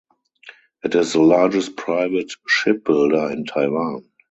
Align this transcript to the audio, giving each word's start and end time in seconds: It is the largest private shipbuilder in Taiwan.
It 0.83 0.95
is 0.95 1.13
the 1.13 1.21
largest 1.21 1.77
private 1.77 2.31
shipbuilder 2.47 3.31
in 3.31 3.45
Taiwan. 3.45 4.09